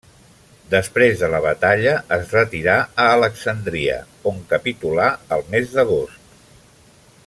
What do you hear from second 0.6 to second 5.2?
Després de la batalla es retirà a Alexandria on capitulà